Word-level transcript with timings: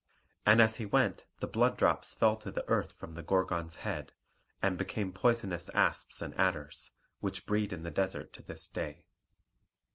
And 0.47 0.59
as 0.59 0.77
he 0.77 0.85
went 0.87 1.25
the 1.41 1.47
blood 1.47 1.77
drops 1.77 2.15
fell 2.15 2.35
to 2.37 2.49
the 2.49 2.67
earth 2.67 2.91
from 2.91 3.13
the 3.13 3.21
Gorgon's 3.21 3.75
head, 3.85 4.13
and 4.59 4.75
became 4.75 5.13
poisonous 5.13 5.69
asps 5.75 6.23
and 6.23 6.33
adders, 6.39 6.89
which 7.19 7.45
breed 7.45 7.71
in 7.71 7.83
the 7.83 7.91
desert 7.91 8.33
to 8.33 8.41
this 8.41 8.67
day. 8.67 9.05